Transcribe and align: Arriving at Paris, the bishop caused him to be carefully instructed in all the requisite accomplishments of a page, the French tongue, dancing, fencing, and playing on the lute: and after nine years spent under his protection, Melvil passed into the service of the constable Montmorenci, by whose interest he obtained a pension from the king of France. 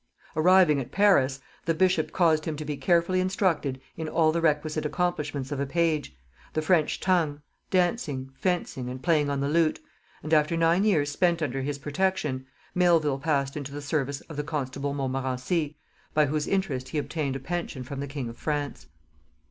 Arriving 0.35 0.79
at 0.79 0.91
Paris, 0.91 1.41
the 1.65 1.75
bishop 1.75 2.11
caused 2.11 2.45
him 2.45 2.55
to 2.55 2.65
be 2.65 2.75
carefully 2.75 3.19
instructed 3.19 3.79
in 3.95 4.09
all 4.09 4.31
the 4.31 4.41
requisite 4.41 4.83
accomplishments 4.83 5.51
of 5.51 5.59
a 5.59 5.65
page, 5.67 6.17
the 6.53 6.61
French 6.63 6.99
tongue, 6.99 7.43
dancing, 7.69 8.31
fencing, 8.35 8.89
and 8.89 9.03
playing 9.03 9.29
on 9.29 9.41
the 9.41 9.47
lute: 9.47 9.79
and 10.23 10.33
after 10.33 10.57
nine 10.57 10.83
years 10.85 11.11
spent 11.11 11.39
under 11.43 11.61
his 11.61 11.77
protection, 11.77 12.47
Melvil 12.73 13.19
passed 13.19 13.55
into 13.55 13.71
the 13.71 13.79
service 13.79 14.21
of 14.21 14.37
the 14.37 14.43
constable 14.43 14.95
Montmorenci, 14.95 15.77
by 16.15 16.25
whose 16.25 16.47
interest 16.47 16.89
he 16.89 16.97
obtained 16.97 17.35
a 17.35 17.39
pension 17.39 17.83
from 17.83 17.99
the 17.99 18.07
king 18.07 18.27
of 18.27 18.39
France. 18.39 18.87